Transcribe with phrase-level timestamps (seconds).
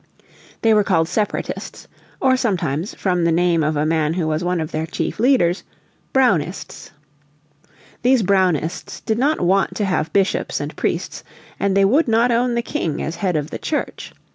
[0.63, 1.87] They were called Separatists,
[2.19, 5.61] or sometimes, from the name of a man who was one of their chief leaders,
[6.11, 6.89] Brownists.
[8.01, 11.23] These Brownists did not want to have bishops and priests,
[11.59, 14.11] and they would not own the King as head of the Church.